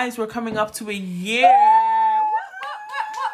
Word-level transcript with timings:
guys, 0.00 0.16
we're 0.16 0.26
coming 0.26 0.56
up 0.56 0.72
to 0.72 0.88
a 0.88 0.94
year. 0.94 1.46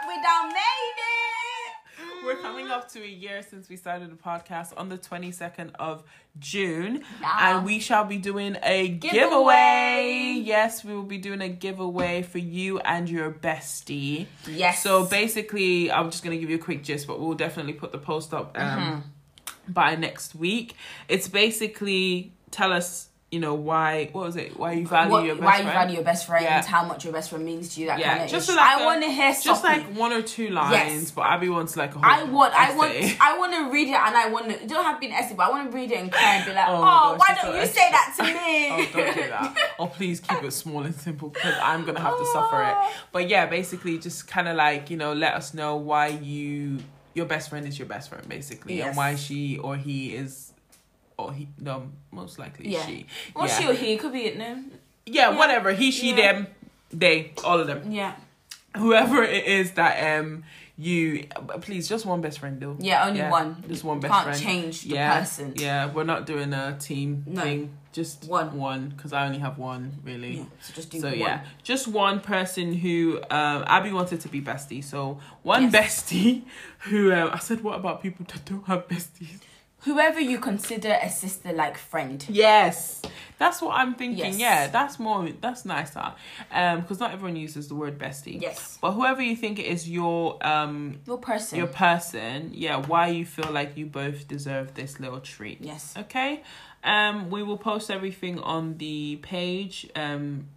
We 0.09 0.15
done 0.21 0.49
made 0.49 0.97
it. 0.99 2.25
We're 2.25 2.43
coming 2.43 2.67
up 2.73 2.91
to 2.91 3.01
a 3.05 3.07
year 3.07 3.43
since 3.49 3.69
we 3.69 3.77
started 3.77 4.11
the 4.11 4.17
podcast 4.17 4.73
on 4.77 4.89
the 4.89 4.99
22nd 4.99 5.71
of 5.79 6.03
June. 6.41 7.05
Yeah. 7.21 7.57
And 7.59 7.65
we 7.65 7.79
shall 7.79 8.03
be 8.05 8.19
doing 8.19 8.57
a 8.65 8.89
giveaway. 8.89 9.21
Giveaway. 9.21 10.43
Yes, 10.45 10.83
we 10.85 10.93
will 10.93 11.05
be 11.05 11.19
doing 11.19 11.41
a 11.41 11.49
giveaway 11.49 12.23
for 12.23 12.39
you 12.39 12.81
and 12.81 13.09
your 13.09 13.31
bestie. 13.31 14.27
Yes. 14.49 14.83
So 14.83 15.07
basically, 15.07 15.93
I'm 15.93 16.11
just 16.11 16.25
going 16.25 16.37
to 16.37 16.41
give 16.41 16.51
you 16.51 16.57
a 16.57 16.59
quick 16.59 16.83
gist, 16.83 17.07
but 17.07 17.21
we'll 17.21 17.35
definitely 17.35 17.75
put 17.75 17.93
the 17.93 17.99
post 17.99 18.35
up 18.35 18.59
um, 18.59 18.67
Mm-hmm. 18.67 19.73
by 19.73 19.95
next 19.95 20.35
week. 20.35 20.75
It's 21.09 21.29
basically 21.29 22.33
tell 22.51 22.73
us, 22.73 23.11
you 23.33 23.41
know, 23.41 23.55
why, 23.55 24.09
what 24.13 24.25
was 24.27 24.37
it? 24.37 24.57
Why 24.57 24.73
you 24.75 24.87
value 24.87 25.11
What- 25.11 25.25
your 25.25 25.35
best 25.35 25.45
why 25.45 25.57
you 25.57 25.63
friend. 25.65 25.75
value 25.79 25.95
your 25.97 26.05
best 26.05 26.27
friend, 26.29 26.45
Yeah. 26.45 26.65
how 26.65 26.85
much 26.85 27.03
your 27.05 27.13
best 27.13 27.31
friend 27.31 27.45
means 27.45 27.75
to 27.75 27.81
you, 27.81 27.89
that 27.89 28.01
kind 28.01 28.23
of 28.23 28.31
just 28.31 28.47
so 28.47 28.55
like 28.55 28.79
I 28.79 28.85
want 28.85 29.03
to 29.03 29.11
hear 29.11 29.33
just 29.33 29.45
something. 29.63 29.85
like 29.89 29.97
one 29.99 30.13
or 30.13 30.23
two 30.23 30.49
lines, 30.51 30.73
Yes. 30.73 31.11
but 31.11 31.23
Abby 31.23 31.49
wants 31.49 31.77
like 31.77 31.91
a 31.97 31.99
whole 31.99 32.05
I 32.09 32.23
want, 32.23 32.55
I 32.55 32.77
want. 32.77 32.93
I 33.21 33.37
want 33.37 33.53
to 33.55 33.73
read 33.73 33.89
it, 33.89 33.95
and 33.97 34.17
I 34.17 34.29
want 34.29 34.49
to. 34.51 34.63
It 34.63 34.69
don't 34.69 34.85
have 34.85 34.95
to 34.97 35.01
be 35.01 35.07
an 35.07 35.13
essay, 35.13 35.35
but 35.35 35.49
I 35.49 35.51
want 35.51 35.69
to 35.69 35.77
read 35.77 35.91
it 35.91 35.99
and 35.99 36.13
cry 36.13 36.37
and 36.37 36.47
be 36.47 36.53
like, 36.53 36.67
Oh 36.69 36.77
"Oh, 36.77 37.17
gosh, 37.17 37.19
why 37.19 37.35
don't 37.35 37.45
so 37.47 37.53
you 37.55 37.59
extra. 37.63 37.81
say 37.83 37.91
that 37.91 38.15
to 38.17 38.23
me?" 38.39 38.71
oh, 38.71 39.03
don't 39.05 39.15
do 39.17 39.29
that. 39.29 39.57
Or 39.81 39.87
oh, 39.87 39.89
please 39.89 40.21
keep 40.21 40.43
it 40.45 40.53
small 40.53 40.85
and 40.85 40.95
simple 40.95 41.29
because 41.31 41.55
I'm 41.61 41.85
gonna 41.85 42.01
have 42.01 42.17
to 42.17 42.27
suffer 42.33 42.63
it. 42.63 42.75
Oh. 42.77 42.93
But 43.13 43.29
yeah, 43.29 43.47
basically, 43.47 43.99
just 43.99 44.29
kind 44.29 44.47
of 44.47 44.55
like 44.57 44.89
you 44.89 44.97
know, 44.97 45.13
let 45.13 45.35
us 45.35 45.53
know 45.53 45.75
why 45.77 46.07
you 46.09 46.79
your 47.13 47.27
best 47.27 47.51
friend 47.51 47.67
is 47.67 47.77
your 47.77 47.89
best 47.89 48.09
friend, 48.09 48.27
basically, 48.29 48.81
and 48.83 48.97
why 48.97 49.17
she 49.17 49.59
or 49.59 49.77
he 49.77 50.15
is, 50.15 50.53
or 51.19 51.33
he 51.33 51.49
no, 51.61 51.89
most 52.11 52.39
likely 52.39 52.69
Yeah. 52.71 52.85
she. 52.87 53.07
Or 53.35 53.47
yeah. 53.47 53.59
she 53.59 53.67
or 53.69 53.73
he 53.73 53.97
could 53.97 54.13
be 54.13 54.27
it, 54.27 54.39
no? 54.39 54.63
yeah, 55.07 55.31
whatever. 55.37 55.73
He, 55.73 55.91
she, 55.91 56.11
Yeah. 56.11 56.17
them, 56.17 56.47
they, 56.91 57.33
all 57.45 57.61
of 57.61 57.67
them. 57.67 57.91
Yeah, 57.91 58.15
Whoever 58.77 59.23
it 59.23 59.47
is 59.47 59.73
that 59.73 60.19
um 60.21 60.45
you, 60.79 61.27
please 61.63 61.89
just 61.89 62.05
one 62.05 62.21
best 62.21 62.39
friend 62.41 62.61
though. 62.61 62.77
yeah, 62.79 63.07
only 63.07 63.21
Yeah, 63.21 63.31
one. 63.31 63.65
Just 63.67 63.83
one 63.83 63.97
You 63.97 64.03
best 64.03 64.13
Can't 64.13 64.25
friend. 64.27 64.43
change 64.43 64.83
the 64.83 64.89
yeah, 64.97 65.19
person. 65.19 65.55
Yeah, 65.57 65.91
we're 65.91 66.05
not 66.05 66.27
doing 66.27 66.53
a 66.53 66.77
team 66.79 67.25
No. 67.27 67.41
thing. 67.43 67.71
Just 67.93 68.25
One. 68.29 68.59
one, 68.59 68.93
because 68.95 69.15
I 69.15 69.25
only 69.25 69.39
have 69.39 69.57
one 69.57 69.93
really. 70.05 70.37
Yeah, 70.37 70.45
so 70.61 70.75
just 70.75 70.91
do 70.91 71.01
So 71.01 71.09
one. 71.09 71.19
yeah, 71.19 71.45
just 71.63 71.89
one 71.89 72.21
person 72.21 72.75
who 72.75 73.17
um 73.31 73.65
Abby 73.67 73.91
wanted 73.91 74.21
to 74.21 74.29
be 74.29 74.43
bestie. 74.43 74.85
So 74.85 75.19
one 75.43 75.63
Yes. 75.71 75.73
bestie 75.73 76.43
who 76.81 77.11
um, 77.15 77.31
I 77.33 77.39
said, 77.39 77.63
what 77.63 77.77
about 77.77 78.03
people 78.03 78.27
that 78.29 78.45
don't 78.45 78.67
have 78.67 78.87
besties? 78.87 79.39
Whoever 79.81 80.19
you 80.21 80.39
consider 80.39 80.97
a 81.01 81.09
sister 81.09 81.53
like 81.53 81.79
friend. 81.79 82.25
Yes, 82.29 83.03
that's 83.39 83.63
what 83.63 83.77
I'm 83.77 83.95
thinking. 83.95 84.19
Yes. 84.19 84.39
Yeah, 84.39 84.67
that's 84.69 84.99
more. 84.99 85.29
That's 85.41 85.65
nicer. 85.65 86.13
Um, 86.51 86.81
because 86.81 86.99
not 86.99 87.13
everyone 87.13 87.37
uses 87.37 87.69
the 87.69 87.75
word 87.77 87.99
bestie. 87.99 88.41
Yes. 88.41 88.79
But 88.81 88.93
whoever 88.93 89.23
you 89.23 89.37
think 89.37 89.59
it 89.61 89.67
is 89.67 89.89
your 89.89 90.45
um 90.45 91.01
Your 91.07 91.19
person. 91.19 91.59
your 91.59 91.69
person, 91.69 92.51
yeah, 92.55 92.77
why 92.79 93.09
you 93.09 93.25
feel 93.25 93.51
like 93.53 93.77
you 93.77 93.87
both 93.87 94.27
deserve 94.27 94.75
this 94.75 94.99
little 94.99 95.21
treat. 95.21 95.59
yes. 95.61 95.95
Okay. 95.97 96.43
Um, 96.83 97.31
we 97.31 97.43
will 97.43 97.59
post 97.59 97.91
everything 97.91 98.39
on 98.41 98.79
the 98.79 99.17
page 99.23 99.89
um 99.95 100.49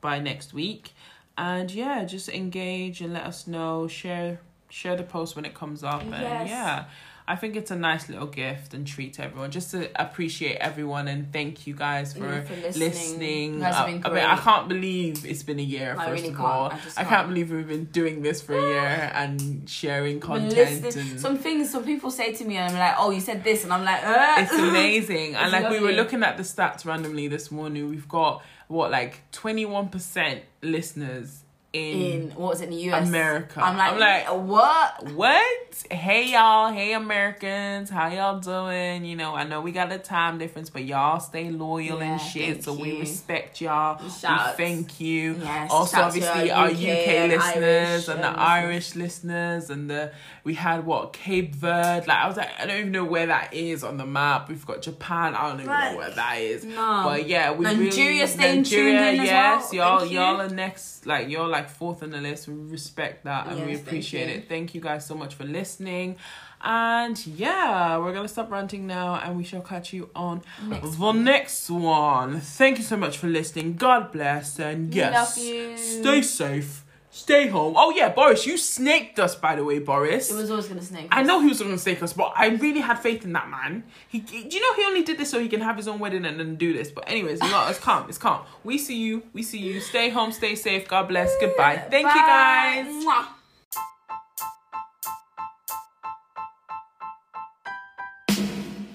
by 0.00 0.18
next 0.18 0.52
week, 0.54 0.92
and 1.38 1.70
yeah, 1.70 2.04
just 2.04 2.28
engage 2.28 3.00
and 3.00 3.12
let 3.12 3.24
us 3.24 3.46
know. 3.46 3.86
Share 3.86 4.40
share 4.70 4.96
the 4.96 5.02
post 5.04 5.36
when 5.36 5.44
it 5.44 5.54
comes 5.54 5.84
up, 5.84 6.02
and 6.02 6.10
Yes. 6.10 6.48
yeah. 6.48 6.84
I 7.32 7.36
think 7.36 7.56
it's 7.56 7.70
a 7.70 7.76
nice 7.76 8.10
little 8.10 8.26
gift 8.26 8.74
and 8.74 8.86
treat 8.86 9.14
to 9.14 9.24
everyone, 9.24 9.50
just 9.50 9.70
to 9.70 9.78
appreciate 10.00 10.56
everyone 10.56 11.08
and 11.08 11.32
thank 11.32 11.66
you 11.66 11.74
guys 11.74 12.12
for, 12.12 12.26
Yeah, 12.26 12.42
for 12.42 12.54
listening. 12.56 12.88
listening. 12.88 13.54
You 13.60 13.64
Uh, 13.64 13.84
I 14.04 14.10
mean, 14.16 14.24
I 14.34 14.36
can't 14.36 14.68
believe 14.68 15.24
it's 15.24 15.42
been 15.42 15.58
a 15.58 15.62
year. 15.62 15.96
I 15.98 16.04
first 16.08 16.16
really 16.16 16.28
of 16.34 16.36
can't. 16.36 16.46
all, 16.46 16.66
I 16.66 16.78
just 16.84 16.96
can't. 16.96 17.06
I 17.06 17.10
can't. 17.10 17.28
believe 17.30 17.50
we've 17.50 17.66
been 17.76 17.86
doing 18.00 18.20
this 18.20 18.42
for 18.42 18.52
a 18.54 18.60
year 18.60 19.10
and 19.14 19.66
sharing 19.80 20.20
content. 20.20 20.94
and 20.94 21.18
some 21.18 21.38
things 21.38 21.70
some 21.70 21.84
people 21.84 22.10
say 22.10 22.28
to 22.34 22.44
me 22.44 22.58
and 22.58 22.70
I'm 22.70 22.78
like, 22.78 22.96
oh, 22.98 23.10
you 23.16 23.20
said 23.20 23.42
this, 23.42 23.64
and 23.64 23.72
I'm 23.72 23.84
like, 23.92 24.04
uh. 24.04 24.34
it's 24.42 24.52
amazing. 24.52 25.34
and 25.36 25.44
It's 25.44 25.52
like 25.54 25.70
we 25.70 25.80
were 25.80 25.92
looking 25.92 26.22
at 26.22 26.36
the 26.36 26.42
stats 26.42 26.84
randomly 26.84 27.28
this 27.28 27.50
morning, 27.50 27.88
we've 27.88 28.08
got 28.08 28.42
what 28.68 28.90
like 28.90 29.14
twenty 29.32 29.64
one 29.64 29.88
percent 29.88 30.42
listeners 30.60 31.44
in, 31.72 31.80
in 32.00 32.30
what 32.30 32.50
was 32.50 32.60
it 32.60 32.64
in 32.64 32.70
the 32.70 32.90
US? 32.92 33.08
America. 33.08 33.60
I'm 33.62 33.76
like, 33.76 33.92
I'm 33.92 33.98
like, 33.98 34.46
what? 34.48 35.12
what? 35.14 35.84
Hey 35.90 36.32
y'all, 36.32 36.70
hey 36.72 36.92
Americans, 36.92 37.88
how 37.88 38.08
y'all 38.08 38.38
doing? 38.40 39.04
You 39.06 39.16
know, 39.16 39.34
I 39.34 39.44
know 39.44 39.60
we 39.62 39.72
got 39.72 39.90
a 39.90 39.98
time 39.98 40.38
difference, 40.38 40.68
but 40.68 40.84
y'all 40.84 41.18
stay 41.18 41.50
loyal 41.50 41.98
Yeah, 41.98 42.12
and 42.12 42.20
shit. 42.20 42.62
So 42.64 42.74
we 42.74 42.98
respect 43.00 43.60
y'all. 43.60 43.96
Shouts. 44.08 44.58
We 44.58 44.64
thank 44.64 45.00
you. 45.00 45.36
Yes, 45.40 45.70
also, 45.70 46.00
obviously, 46.02 46.50
our 46.50 46.64
our 46.66 46.70
UK 46.70 46.76
UK, 46.76 47.08
and 47.08 47.32
listeners 47.32 47.56
Irish, 47.56 48.08
and 48.08 48.22
the 48.22 48.28
um, 48.30 48.36
Irish 48.38 48.94
listeners, 48.94 49.70
and 49.70 49.88
the 49.88 50.12
we 50.44 50.54
had 50.54 50.84
what 50.84 51.12
Cape 51.14 51.54
Verde. 51.54 52.06
Like 52.06 52.18
I 52.18 52.26
was 52.28 52.36
like, 52.36 52.50
I 52.58 52.66
don't 52.66 52.78
even 52.78 52.92
know 52.92 53.04
where 53.04 53.26
that 53.26 53.54
is 53.54 53.82
on 53.82 53.96
the 53.96 54.06
map. 54.06 54.48
We've 54.50 54.64
got 54.66 54.82
Japan. 54.82 55.34
I 55.34 55.48
don't 55.48 55.60
even 55.60 55.70
Right. 55.70 55.92
know 55.92 55.98
where 55.98 56.10
that 56.10 56.38
is. 56.38 56.64
No. 56.64 57.02
But 57.04 57.28
yeah, 57.28 57.52
we 57.52 57.64
Nigeria 57.64 58.26
really 58.26 58.36
tuned 58.36 58.56
Nigeria, 58.62 59.10
in 59.12 59.22
yes, 59.22 59.72
well. 59.72 60.00
y'all, 60.00 60.06
you. 60.06 60.18
y'all 60.18 60.40
are 60.40 60.48
next. 60.50 61.06
Like 61.06 61.28
you're 61.30 61.46
like 61.48 61.61
fourth 61.70 62.02
on 62.02 62.10
the 62.10 62.20
list. 62.20 62.48
We 62.48 62.54
respect 62.54 63.24
that 63.24 63.46
and 63.46 63.56
we 63.64 63.72
Yes, 63.72 63.76
thank 63.78 63.86
appreciate 63.88 64.28
you. 64.28 64.34
it. 64.36 64.48
Thank 64.48 64.74
you 64.74 64.80
guys 64.80 65.06
so 65.06 65.14
much 65.14 65.34
for 65.34 65.44
listening. 65.44 66.16
And 66.64 67.24
yeah, 67.26 67.98
we're 67.98 68.12
gonna 68.14 68.28
stop 68.28 68.50
ranting 68.50 68.86
now, 68.86 69.16
and 69.16 69.36
we 69.36 69.42
shall 69.42 69.62
catch 69.62 69.92
you 69.92 70.10
on 70.14 70.42
Next 70.68 70.96
the 70.96 71.12
next 71.12 71.70
one. 71.70 72.40
Thank 72.40 72.78
you 72.78 72.84
so 72.84 72.96
much 72.96 73.18
for 73.18 73.26
listening. 73.26 73.74
God 73.74 74.12
bless, 74.12 74.60
and 74.60 74.90
We 74.90 74.96
yes, 75.00 75.12
love 75.36 75.44
you. 75.44 75.76
stay 75.76 76.22
safe, 76.22 76.84
stay 77.14 77.46
home. 77.46 77.74
Oh 77.76 77.90
yeah, 77.90 78.08
Boris, 78.08 78.44
you 78.46 78.56
snaked 78.56 79.20
us 79.20 79.34
by 79.36 79.54
the 79.54 79.62
way, 79.64 79.78
Boris. 79.78 80.30
It 80.30 80.34
was 80.34 80.50
always 80.50 80.66
gonna 80.66 80.82
snake. 80.82 81.06
I 81.12 81.20
us. 81.20 81.26
know 81.26 81.40
he 81.40 81.48
was 81.48 81.60
going 81.60 81.70
to 81.70 81.78
snake 81.78 82.02
us, 82.02 82.12
but 82.12 82.32
I 82.36 82.46
really 82.48 82.80
had 82.80 82.98
faith 82.98 83.24
in 83.24 83.32
that 83.34 83.48
man. 83.48 83.84
He, 84.08 84.18
he- 84.20 84.44
do 84.44 84.56
you 84.56 84.62
know 84.62 84.74
he 84.74 84.84
only 84.88 85.02
did 85.02 85.18
this 85.18 85.30
so 85.30 85.38
he 85.38 85.48
can 85.48 85.60
have 85.60 85.76
his 85.76 85.86
own 85.86 85.98
wedding 86.00 86.24
and 86.24 86.40
then 86.40 86.56
do 86.56 86.72
this? 86.72 86.90
But 86.90 87.04
anyways, 87.08 87.38
know, 87.40 87.66
it's 87.68 87.78
calm, 87.78 88.08
it's 88.08 88.18
calm. 88.18 88.44
We 88.64 88.78
see 88.78 88.96
you, 88.98 89.22
we 89.32 89.42
see 89.42 89.58
you. 89.58 89.80
Stay 89.80 90.08
home, 90.08 90.32
stay 90.32 90.54
safe. 90.56 90.88
God 90.88 91.08
bless. 91.08 91.30
Goodbye. 91.40 91.76
Thank 91.90 92.06
you 92.08 92.20
guys. 92.20 92.86
Mwah. 92.86 93.26